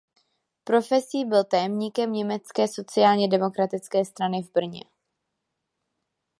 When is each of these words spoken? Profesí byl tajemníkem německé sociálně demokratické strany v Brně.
Profesí 0.63 1.25
byl 1.25 1.43
tajemníkem 1.43 2.13
německé 2.13 2.67
sociálně 2.67 3.27
demokratické 3.27 4.05
strany 4.05 4.43
v 4.43 4.51
Brně. 4.53 4.81